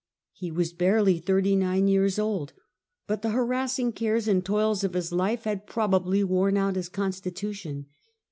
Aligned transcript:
He 0.33 0.49
was 0.49 0.73
barely 0.73 1.19
thirty 1.19 1.55
nine 1.55 1.87
years 1.87 2.17
old, 2.17 2.53
but 3.05 3.21
the 3.21 3.27
Death 3.27 3.35
oi 3.35 3.41
harassing 3.41 3.91
cares 3.93 4.27
and 4.27 4.43
toils 4.43 4.83
of 4.83 4.95
his 4.95 5.11
life 5.11 5.43
had 5.43 5.67
pro 5.67 5.83
Henry 5.87 5.97
m. 5.97 6.03
bably 6.03 6.23
worn 6.27 6.57
out 6.57 6.75
his 6.75 6.89
constitution. 6.89 7.85